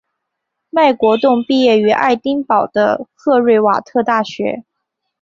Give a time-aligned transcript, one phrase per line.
[0.71, 4.63] 麦国栋毕业于爱丁堡的赫瑞瓦特大学。